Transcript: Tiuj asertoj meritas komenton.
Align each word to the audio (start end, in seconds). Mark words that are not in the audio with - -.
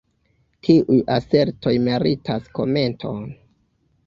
Tiuj 0.67 0.97
asertoj 1.15 1.75
meritas 1.89 2.49
komenton. 2.61 3.23